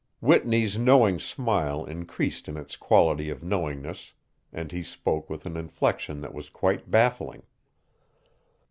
Whitney's 0.19 0.79
knowing 0.79 1.19
smile 1.19 1.85
increased 1.85 2.47
in 2.49 2.57
its 2.57 2.75
quality 2.75 3.29
of 3.29 3.43
knowingness 3.43 4.13
and 4.51 4.71
he 4.71 4.81
spoke 4.81 5.29
with 5.29 5.45
an 5.45 5.55
inflection 5.55 6.21
that 6.21 6.33
was 6.33 6.49
quite 6.49 6.89
baffling. 6.89 7.43